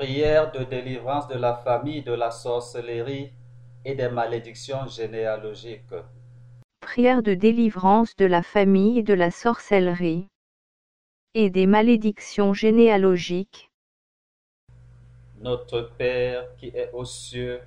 [0.00, 3.30] Prière de délivrance de la famille de la sorcellerie
[3.84, 5.94] et des malédictions généalogiques.
[6.80, 10.26] Prière de délivrance de la famille de la sorcellerie
[11.34, 13.70] et des malédictions généalogiques.
[15.38, 17.60] Notre Père qui est aux cieux,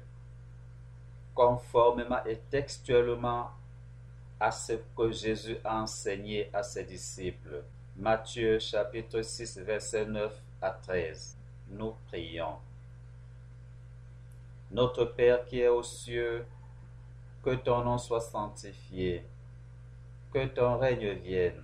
[1.36, 3.52] conformément et textuellement
[4.40, 7.64] à ce que Jésus a enseigné à ses disciples.
[7.96, 11.38] Matthieu chapitre 6 verset 9 à 13.
[11.74, 12.58] Nous prions.
[14.70, 16.46] Notre Père qui est aux cieux,
[17.44, 19.26] que ton nom soit sanctifié,
[20.32, 21.64] que ton règne vienne,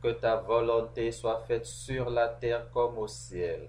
[0.00, 3.68] que ta volonté soit faite sur la terre comme au ciel.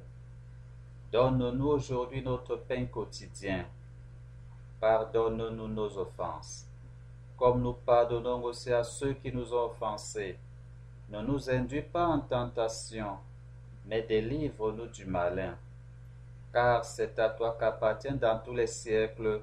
[1.11, 3.65] Donne-nous aujourd'hui notre pain quotidien.
[4.79, 6.67] Pardonne-nous nos offenses,
[7.35, 10.37] comme nous pardonnons aussi à ceux qui nous ont offensés.
[11.09, 13.17] Ne nous induis pas en tentation,
[13.91, 15.57] mais délivre-nous du malin.
[16.53, 19.41] Car c'est à toi qu'appartiennent dans tous les siècles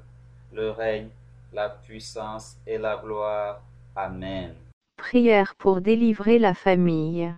[0.55, 1.11] le règne,
[1.53, 3.61] la puissance et la gloire.
[3.95, 4.55] Amen.
[4.97, 7.31] Prière pour délivrer la famille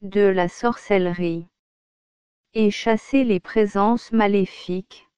[0.00, 1.48] de la sorcellerie
[2.54, 5.08] et chasser les présences maléfiques.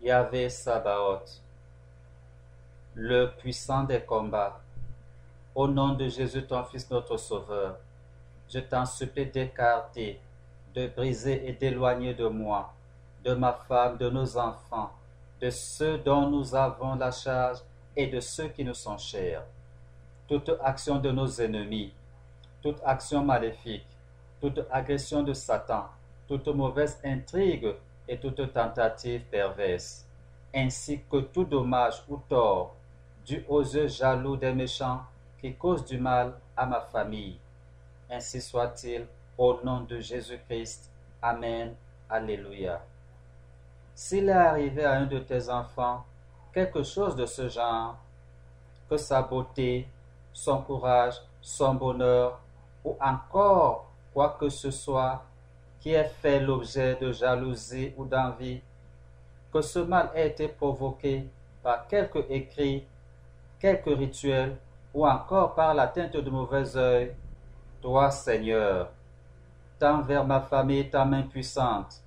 [0.00, 1.42] Yahvé Sabaoth,
[2.94, 4.62] le puissant des combats,
[5.54, 7.76] au nom de Jésus ton Fils notre Sauveur,
[8.52, 10.20] je t'en supplie d'écarter,
[10.74, 12.72] de briser et d'éloigner de moi,
[13.24, 14.90] de ma femme, de nos enfants,
[15.40, 17.58] de ceux dont nous avons la charge
[17.96, 19.44] et de ceux qui nous sont chers.
[20.28, 21.92] Toute action de nos ennemis,
[22.62, 23.86] toute action maléfique,
[24.40, 25.86] toute agression de Satan,
[26.26, 27.74] toute mauvaise intrigue
[28.08, 30.06] et toute tentative perverse,
[30.54, 32.74] ainsi que tout dommage ou tort
[33.24, 35.02] dû aux yeux jaloux des méchants
[35.40, 37.38] qui causent du mal à ma famille.
[38.10, 39.06] Ainsi soit-il,
[39.38, 40.90] au nom de Jésus-Christ.
[41.22, 41.74] Amen.
[42.08, 42.82] Alléluia.
[43.94, 46.04] S'il est arrivé à un de tes enfants
[46.52, 47.96] quelque chose de ce genre,
[48.88, 49.86] que sa beauté,
[50.32, 52.40] son courage, son bonheur,
[52.84, 55.22] ou encore quoi que ce soit
[55.78, 58.60] qui ait fait l'objet de jalousie ou d'envie,
[59.52, 61.28] que ce mal ait été provoqué
[61.62, 62.84] par quelque écrit,
[63.60, 64.56] quelque rituel,
[64.92, 67.14] ou encore par l'atteinte de mauvais œil,
[67.80, 68.90] toi, Seigneur,
[69.78, 72.02] tends vers ma famille ta main puissante,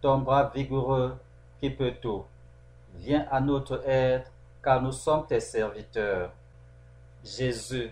[0.00, 1.16] ton bras vigoureux
[1.60, 2.24] qui peut tout.
[2.96, 4.24] Viens à notre aide,
[4.62, 6.30] car nous sommes tes serviteurs.
[7.24, 7.90] Jésus,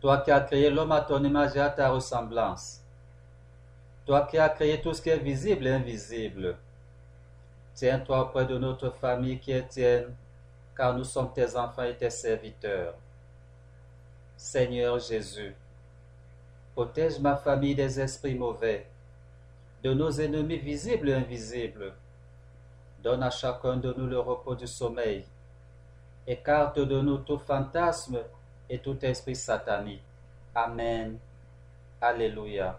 [0.00, 2.82] toi qui as créé l'homme à ton image et à ta ressemblance,
[4.04, 6.56] toi qui as créé tout ce qui est visible et invisible,
[7.74, 10.14] tiens-toi auprès de notre famille qui est tienne,
[10.76, 12.94] car nous sommes tes enfants et tes serviteurs.
[14.36, 15.56] Seigneur Jésus,
[16.78, 18.86] protège ma famille des esprits mauvais,
[19.82, 21.92] de nos ennemis visibles et invisibles.
[23.02, 25.24] Donne à chacun de nous le repos du sommeil.
[26.24, 28.20] Écarte de nous tout fantasme
[28.70, 30.04] et tout esprit satanique.
[30.54, 31.18] Amen.
[32.00, 32.78] Alléluia.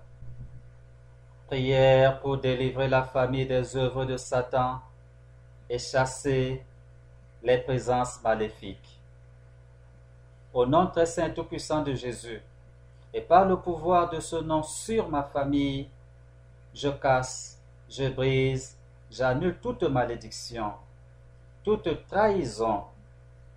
[1.48, 4.80] Prière pour délivrer la famille des œuvres de Satan
[5.70, 6.64] et chasser
[7.44, 8.98] les présences maléfiques.
[10.54, 12.42] Au nom très saint tout-puissant de Jésus,
[13.14, 15.90] et par le pouvoir de ce nom sur ma famille,
[16.74, 17.60] je casse,
[17.90, 18.78] je brise,
[19.10, 20.74] j'annule toute malédiction,
[21.64, 22.84] toute trahison,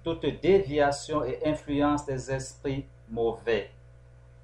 [0.03, 3.71] toute déviation et influence des esprits mauvais,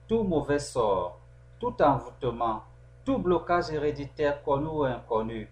[0.06, 1.18] tout mauvais sort,
[1.58, 2.62] tout envoûtement,
[3.04, 5.50] tout blocage héréditaire connu ou inconnu,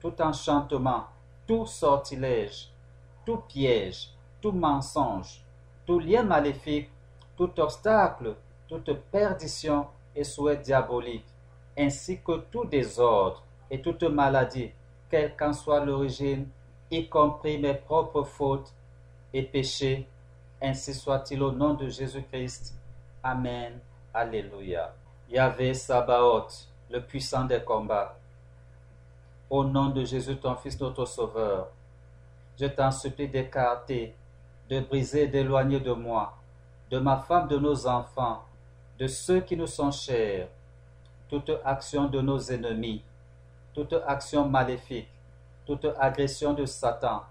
[0.00, 1.04] tout enchantement,
[1.46, 2.70] tout sortilège,
[3.24, 5.42] tout piège, tout mensonge,
[5.86, 6.90] tout lien maléfique,
[7.36, 8.34] tout obstacle,
[8.70, 11.26] toute perdition et souhait diabolique,
[11.76, 14.70] ainsi que tout désordre et toute maladie,
[15.10, 16.46] quelle qu'en soit l'origine,
[16.90, 18.72] y compris mes propres fautes
[19.32, 20.06] et péchés,
[20.62, 22.74] ainsi soit-il au nom de Jésus-Christ.
[23.22, 23.78] Amen.
[24.12, 24.94] Alléluia.
[25.28, 28.16] Yahvé Sabaoth, le puissant des combats.
[29.48, 31.68] Au nom de Jésus, ton Fils, notre Sauveur,
[32.58, 34.14] je t'en supplie d'écarter,
[34.68, 36.36] de briser, d'éloigner de moi,
[36.90, 38.44] de ma femme, de nos enfants,
[39.00, 40.46] de ceux qui nous sont chers,
[41.26, 43.02] toute action de nos ennemis,
[43.72, 45.08] toute action maléfique,
[45.64, 47.22] toute agression de Satan,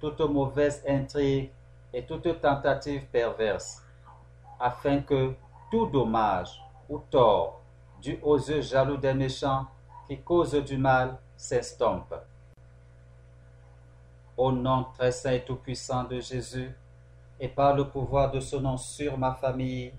[0.00, 1.52] toute mauvaise intrigue
[1.94, 3.80] et toute tentative perverse,
[4.58, 5.34] afin que
[5.70, 7.60] tout dommage ou tort
[8.02, 9.66] dû aux yeux jaloux des méchants
[10.08, 12.12] qui causent du mal s'estompe.
[14.36, 16.74] Au nom très saint et tout-puissant de Jésus,
[17.38, 19.92] et par le pouvoir de ce nom sur ma famille,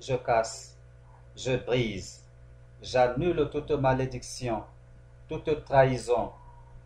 [0.00, 0.76] je casse,
[1.36, 2.24] je brise,
[2.80, 4.62] J'annule toute malédiction,
[5.28, 6.30] toute trahison,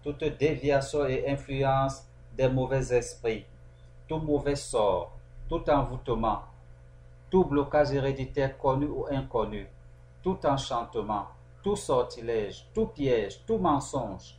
[0.03, 3.44] toute déviation et influence des mauvais esprits,
[4.09, 5.12] tout mauvais sort,
[5.50, 6.44] tout envoûtement,
[7.31, 9.67] tout blocage héréditaire connu ou inconnu,
[10.23, 11.26] tout enchantement,
[11.62, 14.35] tout sortilège, tout piège, tout mensonge,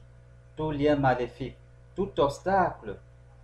[0.57, 1.57] tout lien maléfique,
[1.95, 2.97] tout obstacle,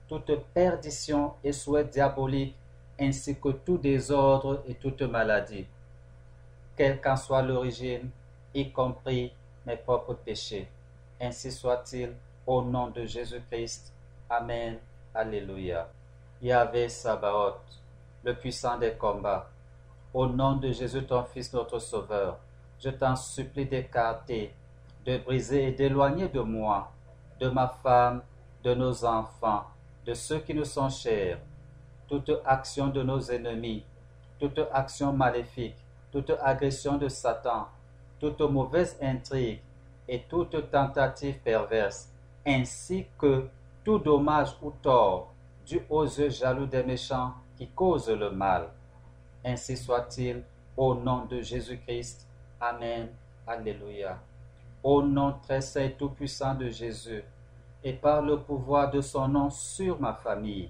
[0.08, 2.56] toute perdition et souhait diabolique,
[3.00, 5.66] ainsi que tout désordre et toute maladie,
[6.75, 8.10] quelle qu'en soit l'origine,
[8.54, 9.31] y compris
[9.66, 10.68] mes propres péchés.
[11.19, 12.13] Ainsi soit-il,
[12.48, 13.94] au nom de Jésus-Christ.
[14.30, 14.78] Amen.
[15.13, 15.90] Alléluia.
[16.42, 17.81] Yahvé Sabaoth,
[18.24, 19.50] le puissant des combats,
[20.13, 22.38] au nom de Jésus ton Fils notre Sauveur,
[22.80, 24.54] je t'en supplie d'écarter,
[25.06, 26.92] de briser et d'éloigner de moi,
[27.40, 28.22] de ma femme,
[28.63, 29.66] de nos enfants,
[30.06, 31.40] de ceux qui nous sont chers,
[32.10, 33.84] toute action de nos ennemis,
[34.40, 35.76] toute action maléfique,
[36.12, 37.68] toute agression de Satan,
[38.20, 39.62] toute mauvaise intrigue
[40.08, 42.10] et toute tentative perverse,
[42.46, 43.48] ainsi que
[43.86, 45.32] tout dommage ou tort
[45.66, 48.70] dû aux yeux jaloux des méchants qui causent le mal.
[49.46, 50.44] Ainsi soit-il,
[50.76, 52.28] au nom de Jésus-Christ.
[52.60, 53.10] Amen.
[53.46, 54.18] Alléluia.
[54.82, 57.24] Au nom très saint tout-puissant de Jésus,
[57.84, 60.70] et par le pouvoir de son nom sur ma famille,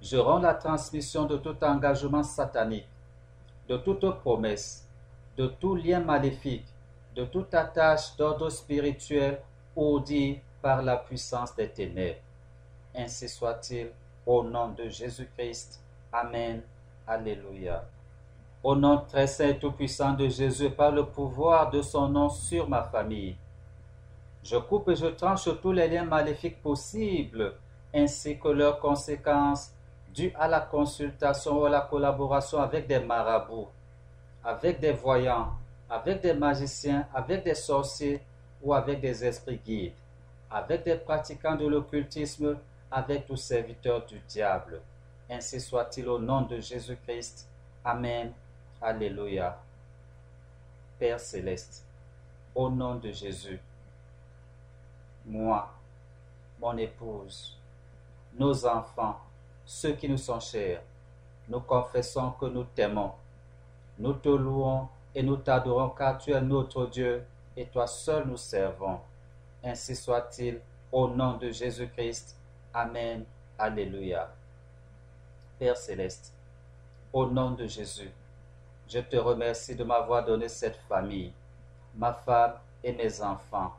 [0.00, 2.88] je rends la transmission de tout engagement satanique,
[3.68, 4.86] de toute promesse,
[5.36, 6.66] de tout lien maléfique,
[7.14, 9.40] de toute attache d'ordre spirituel
[10.04, 12.18] dit par la puissance des ténèbres.
[12.94, 13.90] Ainsi soit-il,
[14.26, 15.80] au nom de Jésus-Christ.
[16.12, 16.62] Amen.
[17.06, 17.84] Alléluia.
[18.62, 22.68] Au nom très saint et tout-puissant de Jésus, par le pouvoir de son nom sur
[22.68, 23.36] ma famille,
[24.42, 27.54] je coupe et je tranche tous les liens maléfiques possibles,
[27.94, 29.72] ainsi que leurs conséquences
[30.14, 33.68] dues à la consultation ou à la collaboration avec des marabouts,
[34.44, 35.52] avec des voyants,
[35.88, 38.20] avec des magiciens, avec des sorciers
[38.62, 39.92] ou avec des esprits guides,
[40.50, 42.58] avec des pratiquants de l'occultisme,
[42.90, 44.80] avec tous serviteurs du diable.
[45.30, 47.46] Ainsi soit-il au nom de Jésus-Christ.
[47.84, 48.32] Amen.
[48.80, 49.58] Alléluia.
[50.98, 51.84] Père céleste,
[52.54, 53.60] au nom de Jésus,
[55.26, 55.72] moi,
[56.60, 57.56] mon épouse,
[58.34, 59.20] nos enfants,
[59.68, 60.80] ceux qui nous sont chers,
[61.46, 63.12] nous confessons que nous t'aimons.
[63.98, 67.22] Nous te louons et nous t'adorons car tu es notre Dieu
[67.54, 68.98] et toi seul nous servons.
[69.62, 70.58] Ainsi soit-il,
[70.90, 72.34] au nom de Jésus-Christ.
[72.72, 73.26] Amen.
[73.58, 74.32] Alléluia.
[75.58, 76.32] Père céleste,
[77.12, 78.10] au nom de Jésus,
[78.88, 81.30] je te remercie de m'avoir donné cette famille,
[81.94, 83.74] ma femme et mes enfants,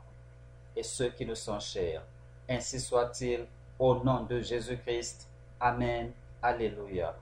[0.76, 2.02] et ceux qui nous sont chers.
[2.48, 3.44] Ainsi soit-il,
[3.76, 5.29] au nom de Jésus-Christ.
[5.62, 6.12] Amen.
[6.42, 7.14] Alléluia.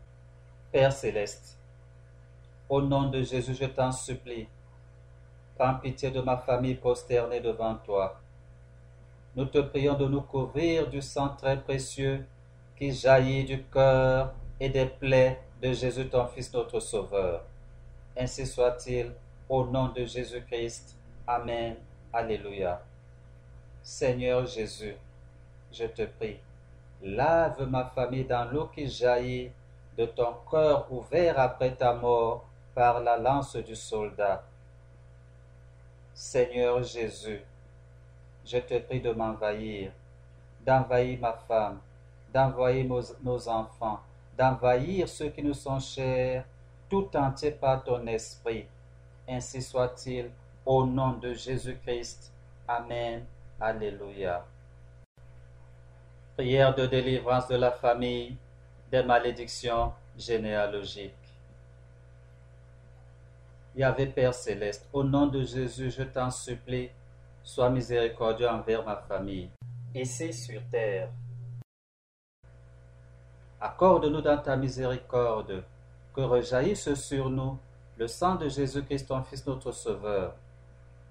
[0.70, 1.58] Père céleste,
[2.68, 4.46] au nom de Jésus, je t'en supplie,
[5.56, 8.20] prends pitié de ma famille posternée devant toi.
[9.34, 12.24] Nous te prions de nous couvrir du sang très précieux
[12.76, 17.42] qui jaillit du cœur et des plaies de Jésus ton Fils notre Sauveur.
[18.16, 19.12] Ainsi soit-il,
[19.48, 20.96] au nom de Jésus-Christ.
[21.26, 21.74] Amen.
[22.12, 22.80] Alléluia.
[23.82, 24.94] Seigneur Jésus,
[25.72, 26.38] je te prie,
[27.02, 29.50] lave ma famille dans l'eau qui jaillit
[29.96, 34.44] de ton cœur ouvert après ta mort par la lance du soldat.
[36.14, 37.42] Seigneur Jésus,
[38.44, 39.92] je te prie de m'envahir,
[40.64, 41.78] d'envahir ma femme,
[42.32, 42.86] d'envahir
[43.22, 44.00] nos, enfants,
[44.36, 46.44] d'envahir ceux qui nous sont chers,
[46.88, 48.66] tout entier par ton esprit.
[49.28, 50.30] Ainsi soit-il,
[50.64, 52.32] au nom de Jésus-Christ.
[52.66, 53.24] Amen.
[53.60, 54.44] Alléluia.
[56.38, 58.36] Prière de délivrance de la famille
[58.92, 61.12] des malédictions généalogiques.
[63.74, 66.90] Yahvé Père céleste, au nom de Jésus, je t'en supplie,
[67.42, 69.50] sois miséricordieux envers ma famille.
[69.92, 71.08] Ici sur terre,
[73.60, 75.64] accorde-nous dans ta miséricorde
[76.14, 77.58] que rejaillisse sur nous
[77.96, 80.36] le sang de Jésus-Christ, ton Fils, notre Sauveur,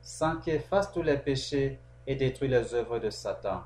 [0.02, 3.64] sang qui efface tous les péchés et détruit les œuvres de Satan.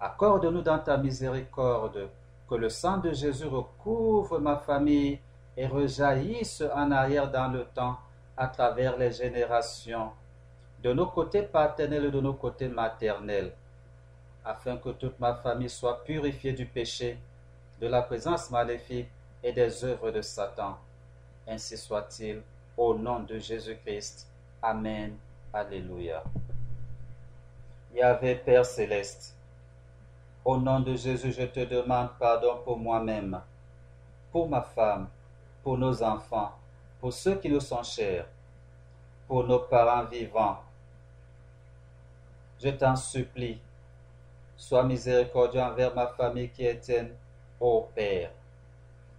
[0.00, 2.08] Accorde-nous dans ta miséricorde
[2.48, 5.18] que le sang de Jésus recouvre ma famille
[5.56, 7.98] et rejaillisse en arrière dans le temps
[8.36, 10.10] à travers les générations,
[10.82, 13.52] de nos côtés paternels et de nos côtés maternels,
[14.44, 17.18] afin que toute ma famille soit purifiée du péché,
[17.80, 19.08] de la présence maléfique
[19.42, 20.78] et des œuvres de Satan.
[21.46, 22.42] Ainsi soit-il,
[22.76, 24.26] au nom de Jésus-Christ.
[24.62, 25.16] Amen.
[25.52, 26.22] Alléluia.
[27.94, 29.34] Yahvé Père céleste,
[30.44, 33.40] au nom de Jésus, je te demande pardon pour moi-même,
[34.32, 35.08] pour ma femme,
[35.62, 36.52] pour nos enfants,
[37.00, 38.26] pour ceux qui nous sont chers,
[39.26, 40.60] pour nos parents vivants.
[42.62, 43.60] Je t'en supplie,
[44.56, 47.14] sois miséricordieux envers ma famille qui est tienne,
[47.58, 48.30] ô Père.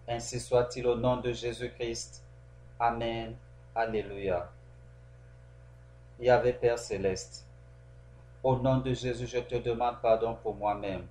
[0.08, 2.24] Ainsi soit-il au nom de Jésus-Christ.
[2.80, 3.36] Amen.
[3.74, 4.50] Alléluia.
[6.20, 7.46] Yahvé Père céleste,
[8.44, 11.06] au nom de Jésus, je te demande pardon pour moi-même,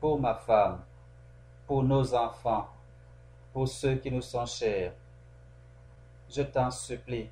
[0.00, 0.80] pour ma femme,
[1.66, 2.68] pour nos enfants,
[3.52, 4.92] pour ceux qui nous sont chers.
[6.28, 7.28] Je t'en supplie,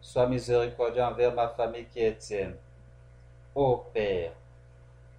[0.00, 2.56] sois miséricordieux envers ma famille qui est tienne.
[3.54, 4.32] Ô Père,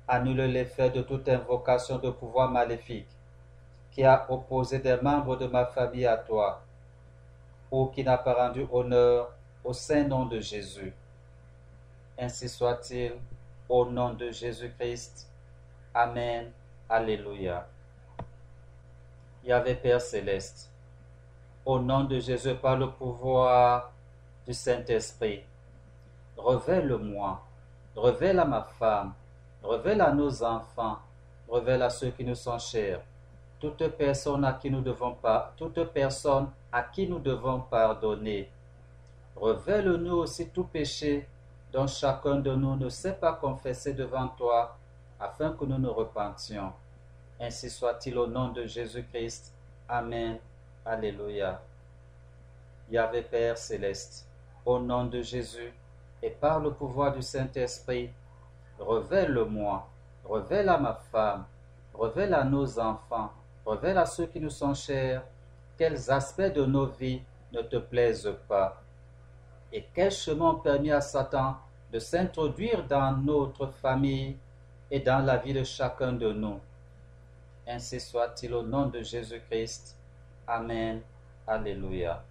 [0.08, 3.08] annule l'effet de toute invocation de pouvoir maléfique
[3.92, 6.62] qui a opposé des membres de ma famille à toi,
[7.70, 9.32] ou qui n'a pas rendu honneur
[9.64, 10.94] au saint nom de Jésus.
[12.18, 13.14] Ainsi soit-il,
[13.70, 15.30] au nom de Jésus-Christ.
[15.94, 16.52] Amen.
[16.90, 17.68] Alléluia.
[19.44, 20.70] Yahvé Père céleste,
[21.66, 23.92] au nom de Jésus, par le pouvoir
[24.46, 25.44] du Saint-Esprit,
[26.38, 27.42] révèle-moi,
[27.96, 29.14] révèle à ma femme,
[29.64, 31.00] révèle à nos enfants,
[31.50, 33.02] révèle à ceux qui nous sont chers,
[33.60, 38.50] toute personne à qui nous devons pas, toute personne à qui nous devons pardonner.
[39.42, 41.28] Révèle-nous aussi tout péché
[41.72, 44.78] dont chacun de nous ne sait pas confesser devant toi,
[45.20, 46.74] afin que nous nous repentions.
[47.40, 49.54] Ainsi soit-il au nom de Jésus-Christ.
[49.88, 50.38] Amen.
[50.86, 51.62] Alléluia.
[52.90, 54.28] Yahvé Père céleste,
[54.66, 55.74] au nom de Jésus
[56.22, 58.10] et par le pouvoir du Saint-Esprit,
[58.80, 59.88] révèle-moi,
[60.30, 61.46] révèle à ma femme,
[61.98, 63.32] révèle à nos enfants,
[63.66, 65.24] révèle à ceux qui nous sont chers,
[65.78, 67.22] quels aspects de nos vies
[67.54, 68.81] ne te plaisent pas
[69.72, 71.58] et quel chemin permis à Satan
[71.92, 74.38] de s'introduire dans notre famille
[74.90, 76.60] et dans la vie de chacun de nous?
[77.68, 79.96] Ainsi soit-il au nom de Jésus-Christ.
[80.48, 81.02] Amen.
[81.48, 82.24] Alléluia.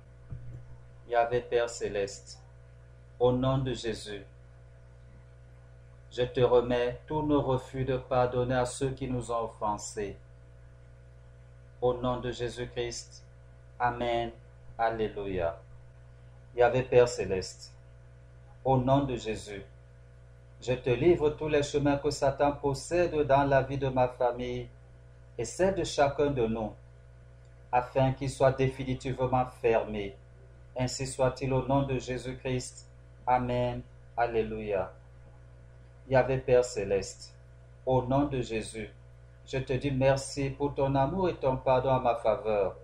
[1.08, 2.40] Yahvé Père céleste,
[3.18, 4.24] au nom de Jésus,
[6.12, 10.16] je te remets tous nos refus de pardonner à ceux qui nous ont offensés.
[11.80, 13.24] Au nom de Jésus-Christ.
[13.78, 14.30] Amen.
[14.76, 15.58] Alléluia.
[16.56, 17.72] Yahvé Père céleste,
[18.64, 19.62] au nom de Jésus,
[20.60, 24.68] je te livre tous les chemins que Satan possède dans la vie de ma famille
[25.38, 26.72] et celle de chacun de nous,
[27.70, 30.16] afin qu'ils soient définitivement fermés.
[30.76, 32.86] Ainsi soit-il au nom de Jésus-Christ.
[33.26, 33.82] Amen.
[34.16, 34.92] Alléluia.
[36.08, 37.32] Yahvé Père céleste,
[37.86, 38.90] au nom de Jésus,
[39.46, 42.76] je te dis merci pour ton amour et ton pardon à ma faveur,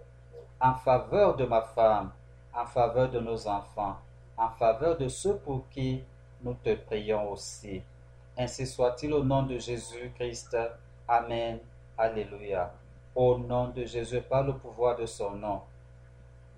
[0.60, 2.12] en faveur de ma femme,
[2.56, 3.96] en faveur de nos enfants,
[4.36, 6.02] en faveur de ceux pour qui
[6.42, 7.82] nous te prions aussi.
[8.36, 10.56] Ainsi soit-il au nom de Jésus-Christ.
[11.06, 11.58] Amen.
[11.98, 12.72] Alléluia.
[13.14, 15.60] Au nom de Jésus, par le pouvoir de son nom,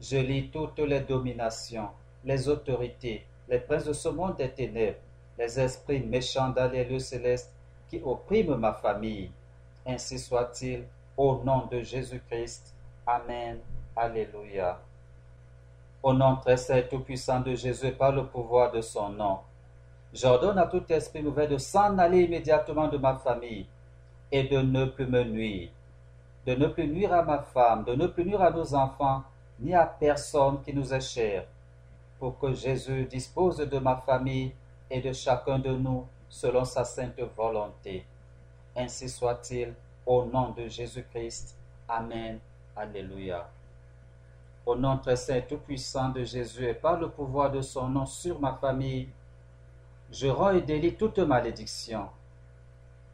[0.00, 1.88] je lis toutes les dominations,
[2.24, 4.98] les autorités, les princes de ce monde des ténèbres,
[5.38, 7.52] les esprits méchants dans les lieux célestes
[7.88, 9.30] qui oppriment ma famille.
[9.86, 10.84] Ainsi soit-il,
[11.16, 12.74] au nom de Jésus-Christ.
[13.06, 13.58] Amen.
[13.96, 14.78] Alléluia.
[16.02, 19.38] Au nom très saint et tout-puissant de Jésus, par le pouvoir de son nom,
[20.12, 23.66] j'ordonne à tout esprit mauvais de s'en aller immédiatement de ma famille
[24.30, 25.70] et de ne plus me nuire,
[26.46, 29.24] de ne plus nuire à ma femme, de ne plus nuire à nos enfants,
[29.58, 31.44] ni à personne qui nous est cher,
[32.18, 34.52] pour que Jésus dispose de ma famille
[34.90, 38.06] et de chacun de nous selon sa sainte volonté.
[38.76, 39.74] Ainsi soit-il,
[40.06, 41.56] au nom de Jésus-Christ.
[41.88, 42.38] Amen.
[42.76, 43.48] Alléluia.
[44.68, 48.04] Au nom très saint et tout-puissant de Jésus et par le pouvoir de son nom
[48.04, 49.08] sur ma famille,
[50.12, 52.06] je rends et délie toute malédiction,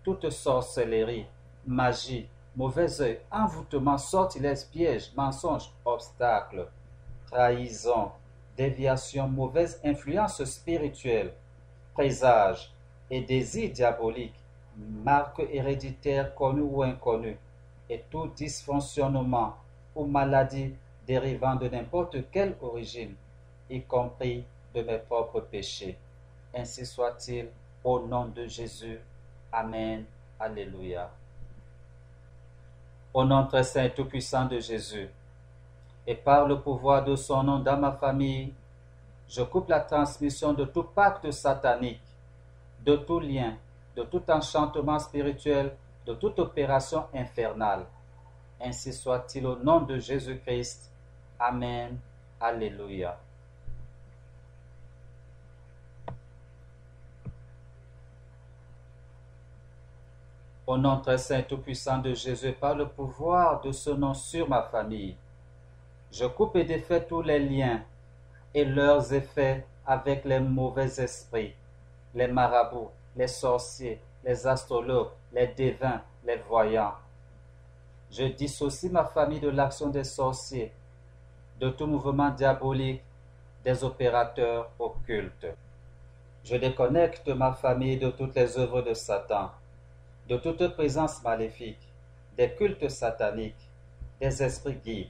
[0.03, 1.27] toute sorcellerie,
[1.65, 6.67] magie, mauvais œil, envoûtement, sortilège, piège, mensonge, obstacle,
[7.31, 8.11] trahison,
[8.57, 11.35] déviation, mauvaise influence spirituelle,
[11.93, 12.73] présage
[13.09, 14.35] et désir diabolique,
[14.77, 17.39] marque héréditaire connue ou inconnue,
[17.89, 19.55] et tout dysfonctionnement
[19.95, 20.75] ou maladie
[21.07, 23.15] dérivant de n'importe quelle origine,
[23.71, 24.45] y compris
[24.75, 25.99] de mes propres péchés.
[26.55, 27.49] Ainsi soit-il,
[27.83, 28.99] au nom de Jésus.
[29.53, 30.05] Amen.
[30.39, 31.11] Alléluia.
[33.13, 35.09] Au nom très saint et tout-puissant de Jésus,
[36.07, 38.53] et par le pouvoir de son nom dans ma famille,
[39.29, 42.03] je coupe la transmission de tout pacte satanique,
[42.85, 43.57] de tout lien,
[43.97, 45.75] de tout enchantement spirituel,
[46.07, 47.87] de toute opération infernale.
[48.61, 50.91] Ainsi soit-il au nom de Jésus-Christ.
[51.47, 51.99] Amen.
[52.41, 53.19] Alléluia.
[60.67, 64.63] Au nom très saint tout-puissant de Jésus, par le pouvoir de ce nom sur ma
[64.63, 65.17] famille,
[66.11, 67.83] je coupe et défais tous les liens,
[68.55, 71.55] et leurs effets avec les mauvais esprits,
[72.15, 76.95] les marabouts, les sorciers, les astrologues, les devins, les voyants.
[78.11, 80.73] Je dissocie ma famille de l'action des sorciers,
[81.61, 83.03] de tout mouvement diabolique,
[83.65, 85.47] des opérateurs occultes.
[86.45, 89.51] Je déconnecte ma famille de toutes les œuvres de Satan,
[90.29, 91.89] de toute présence maléfique,
[92.37, 93.69] des cultes sataniques,
[94.21, 95.09] des esprits guides,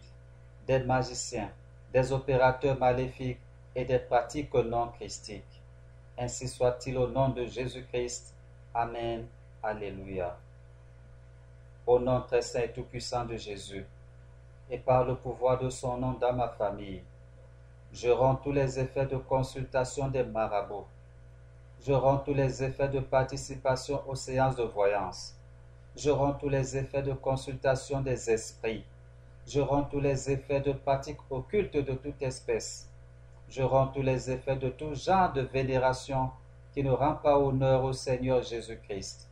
[0.66, 1.50] des magiciens,
[1.92, 3.40] des opérateurs maléfiques
[3.74, 5.60] et des pratiques non christiques.
[6.16, 8.34] Ainsi soit-il au nom de Jésus-Christ.
[8.72, 9.26] Amen.
[9.62, 10.36] Alléluia.
[11.86, 13.84] Au nom très saint et tout-puissant de Jésus,
[14.70, 17.02] et par le pouvoir de son nom dans ma famille,
[17.92, 20.86] je rends tous les effets de consultation des marabouts.
[21.86, 25.34] Je rends tous les effets de participation aux séances de voyance.
[25.96, 28.84] Je rends tous les effets de consultation des esprits.
[29.46, 32.88] Je rends tous les effets de pratiques occultes de toute espèce.
[33.48, 36.30] Je rends tous les effets de tout genre de vénération
[36.72, 39.28] qui ne rend pas honneur au Seigneur Jésus-Christ.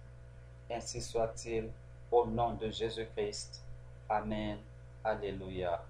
[0.70, 1.68] Ainsi soit-il,
[2.12, 3.60] au nom de Jésus-Christ.
[4.08, 4.58] Amen.
[5.04, 5.82] Alléluia.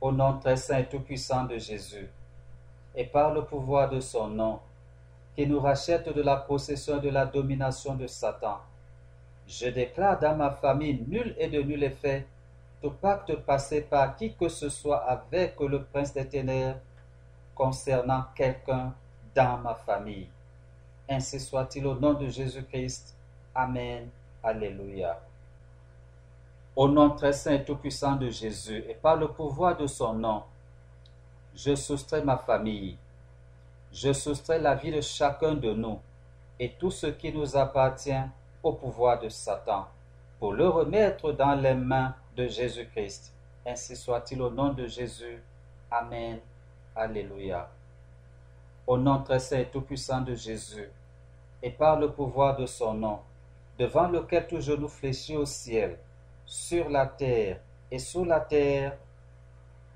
[0.00, 2.08] Au nom très saint et tout-puissant de Jésus,
[2.94, 4.60] et par le pouvoir de son nom,
[5.34, 8.60] qui nous rachète de la possession et de la domination de Satan,
[9.48, 12.26] je déclare dans ma famille nul et de nul effet
[12.80, 16.78] tout pacte passé par qui que ce soit avec le prince des ténèbres
[17.54, 18.94] concernant quelqu'un
[19.34, 20.28] dans ma famille.
[21.08, 23.14] Ainsi soit-il au nom de Jésus-Christ.
[23.54, 24.08] Amen.
[24.42, 25.25] Alléluia.
[26.76, 30.42] Au nom très saint et tout-puissant de Jésus et par le pouvoir de son nom,
[31.54, 32.98] je soustrais ma famille.
[33.90, 35.98] Je soustrais la vie de chacun de nous
[36.60, 38.12] et tout ce qui nous appartient
[38.62, 39.88] au pouvoir de Satan
[40.38, 43.32] pour le remettre dans les mains de Jésus-Christ.
[43.64, 45.42] Ainsi soit-il au nom de Jésus.
[45.90, 46.40] Amen.
[46.94, 47.70] Alléluia.
[48.86, 50.90] Au nom très saint et tout-puissant de Jésus,
[51.62, 53.20] et par le pouvoir de son nom,
[53.78, 55.98] devant lequel tout genou fléchit au ciel,
[56.46, 57.58] sur la terre
[57.90, 58.96] et sous la terre,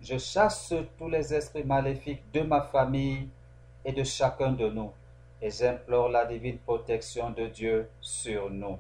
[0.01, 3.29] je chasse tous les esprits maléfiques de ma famille
[3.85, 4.93] et de chacun de nous,
[5.41, 8.79] et j'implore la divine protection de Dieu sur nous.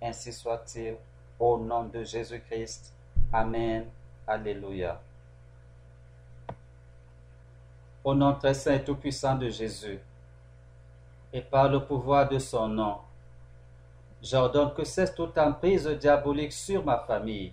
[0.00, 0.96] Ainsi soit-il,
[1.38, 2.92] au nom de Jésus-Christ.
[3.32, 3.86] Amen.
[4.26, 5.00] Alléluia.
[8.04, 10.00] Au nom très saint et tout-puissant de Jésus,
[11.32, 12.98] et par le pouvoir de son nom,
[14.22, 17.52] j'ordonne que cesse toute emprise diabolique sur ma famille,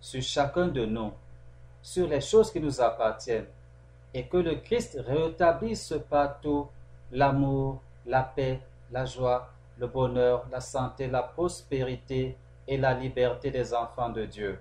[0.00, 1.12] sur chacun de nous,
[1.82, 3.46] sur les choses qui nous appartiennent,
[4.14, 6.68] et que le Christ rétablisse partout
[7.12, 13.72] l'amour, la paix, la joie, le bonheur, la santé, la prospérité et la liberté des
[13.74, 14.58] enfants de Dieu.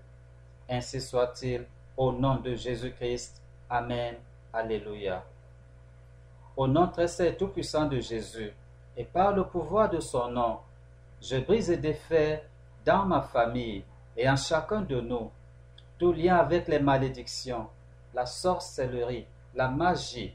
[0.69, 1.65] Ainsi soit-il,
[1.97, 3.41] au nom de Jésus-Christ.
[3.69, 4.15] Amen.
[4.53, 5.23] Alléluia.
[6.55, 8.51] Au nom très saint et tout-puissant de Jésus,
[8.95, 10.59] et par le pouvoir de son nom,
[11.21, 12.43] je brise et défais
[12.85, 13.83] dans ma famille
[14.15, 15.31] et en chacun de nous
[15.97, 17.67] tout lien avec les malédictions,
[18.13, 20.33] la sorcellerie, la magie,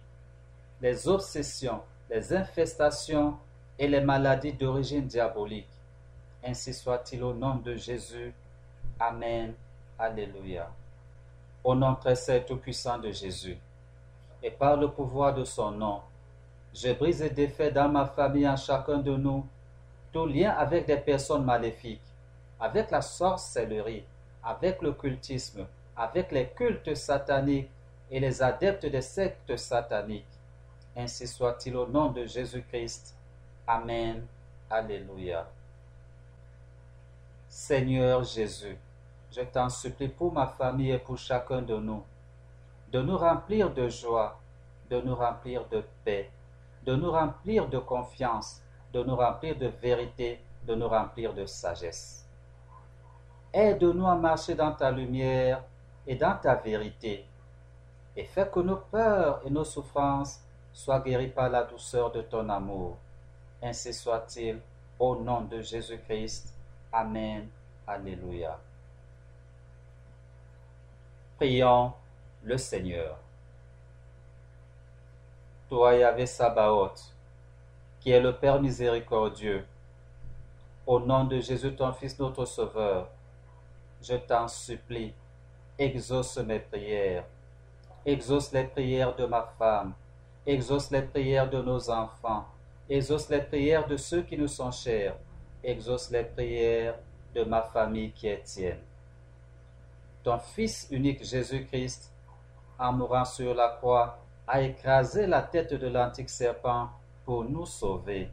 [0.81, 3.39] les obsessions, les infestations
[3.79, 5.69] et les maladies d'origine diabolique.
[6.45, 8.35] Ainsi soit-il au nom de Jésus.
[9.01, 9.55] Amen.
[9.99, 10.71] Alléluia.
[11.63, 13.57] Au nom très saint et tout-puissant de Jésus,
[14.43, 16.01] et par le pouvoir de son nom,
[16.75, 19.47] je brise et défais dans ma famille en chacun de nous
[20.15, 22.01] tout lien avec des personnes maléfiques,
[22.61, 24.05] avec la sorcellerie,
[24.45, 27.69] avec le cultisme, avec les cultes sataniques
[28.09, 30.25] et les adeptes des sectes sataniques.
[30.97, 33.17] Ainsi soit-il au nom de Jésus-Christ.
[33.67, 34.25] Amen.
[34.71, 35.49] Alléluia.
[37.49, 38.79] Seigneur Jésus,
[39.33, 42.05] je t'en supplie pour ma famille et pour chacun de nous,
[42.93, 44.39] de nous remplir de joie,
[44.89, 46.31] de nous remplir de paix,
[46.85, 48.64] de nous remplir de confiance,
[48.95, 52.25] de nous remplir de vérité, de nous remplir de sagesse.
[53.53, 55.65] Aide-nous à marcher dans ta lumière
[56.07, 57.27] et dans ta vérité,
[58.17, 60.41] et fais que nos peurs et nos souffrances
[60.73, 62.97] soient guéries par la douceur de ton amour.
[63.61, 64.61] Ainsi soit-il,
[64.99, 66.55] au nom de Jésus-Christ.
[66.93, 67.49] Amen.
[67.87, 68.59] Alléluia.
[71.37, 71.93] Prions
[72.45, 73.17] le Seigneur.
[75.69, 77.14] Toi, Yahvé Sabaoth,
[78.05, 79.65] qui est le Père miséricordieux,
[80.87, 83.09] au nom de Jésus, ton Fils, notre Sauveur,
[84.03, 85.15] je t'en supplie,
[85.79, 87.25] exauce mes prières,
[88.05, 89.95] exauce les prières de ma femme,
[90.45, 92.45] exauce les prières de nos enfants,
[92.91, 95.17] exauce les prières de ceux qui nous sont chers,
[95.63, 96.97] exauce les prières
[97.35, 98.81] de ma famille qui est tienne.
[100.23, 102.13] Ton Fils unique Jésus-Christ
[102.79, 106.91] en mourant sur la croix, a écrasé la tête de l'antique serpent
[107.25, 108.29] pour nous sauver.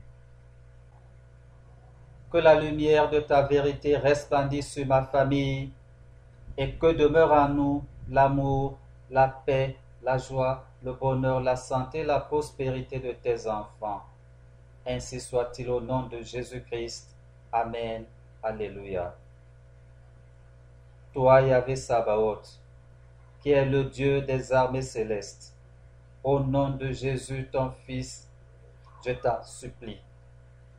[2.32, 5.71] Que la lumière de ta vérité resplendisse sur ma famille
[6.58, 8.77] et que demeure en nous l'amour,
[9.10, 14.01] la paix, la joie, le bonheur, la santé, la prospérité de tes enfants.
[14.86, 17.15] Ainsi soit-il au nom de Jésus-Christ.
[17.51, 18.06] Amen.
[18.41, 19.13] Alléluia.
[21.13, 22.60] Toi, Yahvé Sabaoth,
[23.41, 25.54] qui est le Dieu des armées célestes,
[26.23, 28.31] au nom de Jésus, ton Fils,
[29.06, 30.00] je t'en supplie.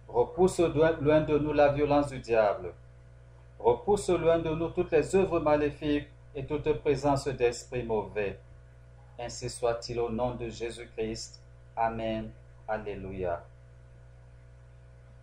[0.09, 2.73] Repousse loin de nous la violence du diable.
[3.59, 8.39] Repousse loin de nous toutes les œuvres maléfiques et toute présence d'esprit mauvais.
[9.19, 11.41] Ainsi soit-il au nom de Jésus-Christ.
[11.77, 12.31] Amen.
[12.69, 13.45] Alléluia.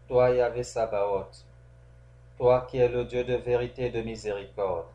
[0.08, 1.46] Toi, Yahvé Sabaoth,
[2.38, 4.88] toi qui es le Dieu de vérité et de miséricorde,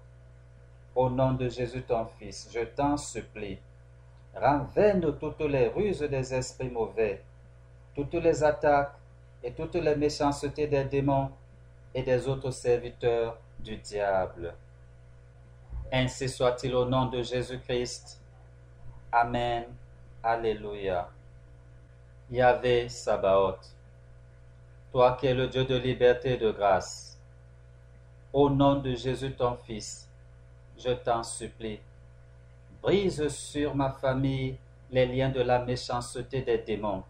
[0.95, 3.59] au nom de Jésus ton Fils, je t'en supplie,
[4.35, 4.67] rends
[5.21, 7.23] toutes les ruses des esprits mauvais,
[7.94, 8.94] toutes les attaques
[9.42, 11.30] et toutes les méchancetés des démons
[11.94, 14.54] et des autres serviteurs du diable.
[15.92, 18.20] Ainsi soit-il au nom de Jésus-Christ.
[19.12, 19.64] Amen.
[20.22, 21.09] Alléluia.
[22.30, 23.76] Yahvé Sabaoth,
[24.90, 27.20] toi qui es le Dieu de liberté et de grâce,
[28.33, 30.09] au nom de Jésus ton Fils,
[30.78, 31.78] je t'en supplie,
[32.83, 34.57] brise sur ma famille
[34.90, 37.04] les liens de la méchanceté des démons.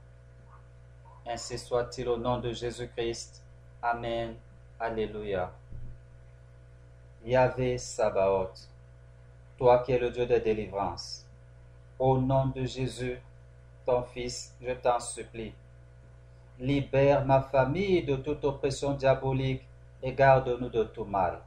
[1.26, 3.42] Ainsi soit-il au nom de Jésus-Christ.
[3.82, 4.34] Amen.
[4.78, 5.50] Alléluia.
[7.24, 8.68] Yahvé Sabaoth,
[9.56, 11.24] toi qui es le Dieu de délivrance,
[11.98, 13.18] au nom de Jésus,
[13.86, 15.54] ton Fils, je t'en supplie,
[16.58, 19.62] libère ma famille de toute oppression diabolique
[20.02, 21.40] et garde-nous de tout mal.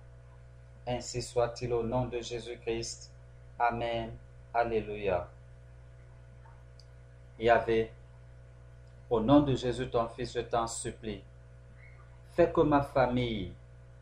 [0.88, 3.12] Ainsi soit-il au nom de Jésus-Christ.
[3.60, 4.12] Amen.
[4.54, 5.28] Alléluia.
[7.40, 7.92] Yahvé,
[9.10, 11.22] au nom de Jésus ton Fils, je t'en supplie,
[12.34, 13.52] fais que ma famille,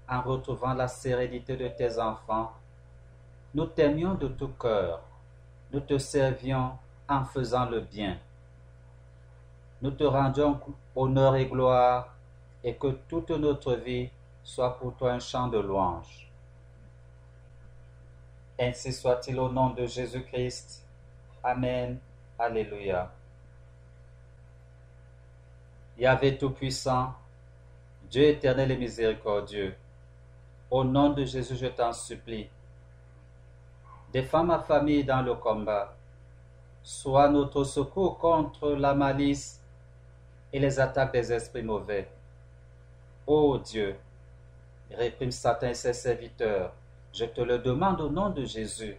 [0.08, 2.52] en retrouvant la sérénité de tes enfants,
[3.54, 5.02] nous t'aimions de tout cœur,
[5.72, 6.72] nous te servions
[7.08, 8.18] en faisant le bien.
[9.82, 10.60] Nous te rendions
[10.96, 12.16] honneur et gloire
[12.64, 14.10] et que toute notre vie
[14.44, 16.32] soit pour toi un chant de louange.
[18.60, 20.84] Ainsi soit-il au nom de Jésus-Christ.
[21.44, 22.00] Amen.
[22.40, 23.12] Alléluia.
[25.98, 27.14] Yahvé Tout-Puissant,
[28.10, 29.76] Dieu éternel et miséricordieux,
[30.70, 32.50] au nom de Jésus, je t'en supplie.
[34.12, 35.96] Défends ma famille dans le combat.
[36.84, 39.62] Sois notre secours contre la malice
[40.54, 42.08] et les attaques des esprits mauvais.
[43.26, 43.96] Ô Dieu,
[44.92, 46.72] réprime Satan et ses serviteurs
[47.16, 48.98] je te le demande au nom de Jésus.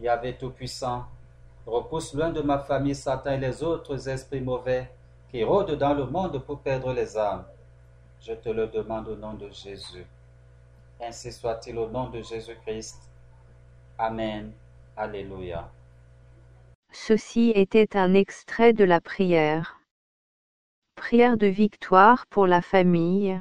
[0.00, 1.04] Yahvé Tout-Puissant,
[1.66, 4.90] repousse loin de ma famille Satan et les autres esprits mauvais
[5.34, 7.44] qui dans le monde pour perdre les âmes.
[8.20, 10.06] Je te le demande au nom de Jésus.
[11.00, 13.10] Ainsi soit-il au nom de Jésus-Christ.
[13.98, 14.52] Amen.
[14.96, 15.68] Alléluia.
[16.92, 19.80] Ceci était un extrait de la prière.
[20.94, 23.40] Prière de victoire pour la famille.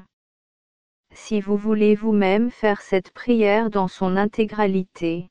[1.14, 5.30] Si vous voulez vous-même faire cette prière dans son intégralité,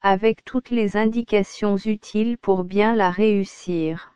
[0.00, 4.11] avec toutes les indications utiles pour bien la réussir.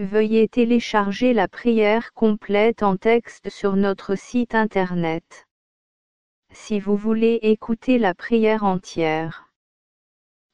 [0.00, 5.48] Veuillez télécharger la prière complète en texte sur notre site internet.
[6.52, 9.50] Si vous voulez écouter la prière entière,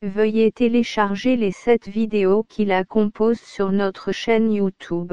[0.01, 5.13] veuillez télécharger les sept vidéos qui la composent sur notre chaîne YouTube.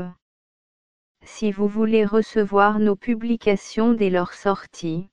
[1.26, 5.10] Si vous voulez recevoir nos publications dès leur sortie,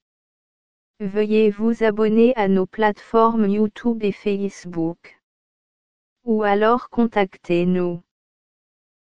[1.01, 5.21] veuillez vous abonner à nos plateformes YouTube et Facebook.
[6.25, 8.01] Ou alors contactez-nous.